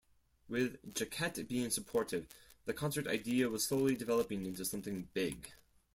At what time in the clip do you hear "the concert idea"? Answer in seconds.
2.65-3.49